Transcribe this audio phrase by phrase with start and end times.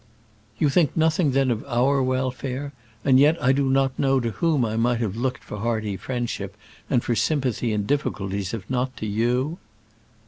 [0.57, 2.73] "You think nothing then of our welfare,
[3.05, 6.57] and yet I do not know to whom I might have looked for hearty friendship
[6.89, 9.59] and for sympathy in difficulties, if not to you?"